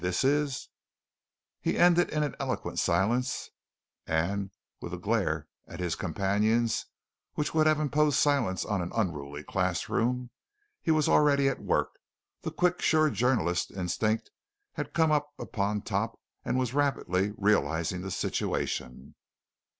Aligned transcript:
this 0.03 0.23
is" 0.23 0.67
He 1.61 1.77
ended 1.77 2.09
in 2.09 2.23
an 2.23 2.35
eloquent 2.39 2.79
silence 2.79 3.51
and 4.07 4.49
with 4.81 4.95
a 4.95 4.97
glare 4.97 5.47
at 5.67 5.79
his 5.79 5.93
companions 5.93 6.87
which 7.35 7.53
would 7.53 7.67
have 7.67 7.79
imposed 7.79 8.17
silence 8.17 8.65
on 8.65 8.81
an 8.81 8.91
unruly 8.95 9.43
class 9.43 9.89
room. 9.89 10.31
He 10.81 10.89
was 10.89 11.07
already 11.07 11.47
at 11.47 11.61
work 11.61 11.99
the 12.41 12.49
quick, 12.49 12.81
sure 12.81 13.11
journalistic 13.11 13.77
instinct 13.77 14.31
had 14.73 14.95
come 14.95 15.11
up 15.11 15.35
on 15.53 15.83
top 15.83 16.19
and 16.43 16.57
was 16.57 16.73
rapidly 16.73 17.33
realizing 17.37 18.01
the 18.01 18.09
situation. 18.09 19.13